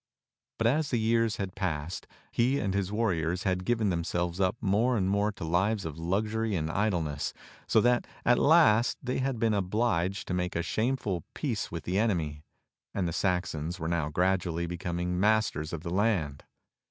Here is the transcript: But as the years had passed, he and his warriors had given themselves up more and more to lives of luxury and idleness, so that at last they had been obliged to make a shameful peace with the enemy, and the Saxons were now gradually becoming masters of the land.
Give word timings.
But 0.57 0.65
as 0.65 0.89
the 0.89 0.97
years 0.97 1.35
had 1.37 1.53
passed, 1.53 2.07
he 2.31 2.57
and 2.57 2.73
his 2.73 2.91
warriors 2.91 3.43
had 3.43 3.63
given 3.65 3.89
themselves 3.91 4.39
up 4.39 4.55
more 4.59 4.97
and 4.97 5.07
more 5.07 5.31
to 5.33 5.43
lives 5.43 5.85
of 5.85 5.99
luxury 5.99 6.55
and 6.55 6.71
idleness, 6.71 7.35
so 7.67 7.81
that 7.81 8.07
at 8.25 8.39
last 8.39 8.97
they 9.03 9.19
had 9.19 9.37
been 9.37 9.53
obliged 9.53 10.27
to 10.29 10.33
make 10.33 10.55
a 10.55 10.63
shameful 10.63 11.23
peace 11.35 11.69
with 11.71 11.83
the 11.83 11.99
enemy, 11.99 12.41
and 12.95 13.07
the 13.07 13.13
Saxons 13.13 13.79
were 13.79 13.87
now 13.87 14.09
gradually 14.09 14.65
becoming 14.65 15.19
masters 15.19 15.71
of 15.71 15.83
the 15.83 15.91
land. 15.93 16.45